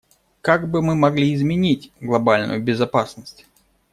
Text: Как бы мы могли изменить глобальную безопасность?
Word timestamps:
Как 0.41 0.67
бы 0.67 0.81
мы 0.81 0.95
могли 0.95 1.31
изменить 1.35 1.93
глобальную 1.99 2.59
безопасность? 2.59 3.45